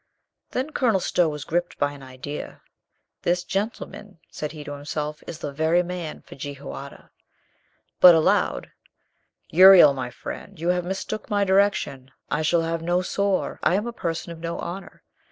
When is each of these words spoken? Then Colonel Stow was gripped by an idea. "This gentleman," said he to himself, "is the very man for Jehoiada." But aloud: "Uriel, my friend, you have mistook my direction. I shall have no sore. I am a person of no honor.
Then 0.49 0.71
Colonel 0.71 0.99
Stow 0.99 1.29
was 1.29 1.43
gripped 1.43 1.77
by 1.77 1.91
an 1.91 2.01
idea. 2.01 2.61
"This 3.21 3.43
gentleman," 3.43 4.17
said 4.31 4.51
he 4.51 4.63
to 4.63 4.71
himself, 4.73 5.21
"is 5.27 5.37
the 5.37 5.51
very 5.53 5.83
man 5.83 6.23
for 6.23 6.33
Jehoiada." 6.33 7.11
But 7.99 8.15
aloud: 8.15 8.71
"Uriel, 9.51 9.93
my 9.93 10.09
friend, 10.09 10.59
you 10.59 10.69
have 10.69 10.85
mistook 10.85 11.29
my 11.29 11.43
direction. 11.43 12.09
I 12.31 12.41
shall 12.41 12.63
have 12.63 12.81
no 12.81 13.03
sore. 13.03 13.59
I 13.61 13.75
am 13.75 13.85
a 13.85 13.93
person 13.93 14.31
of 14.31 14.39
no 14.39 14.57
honor. 14.57 15.03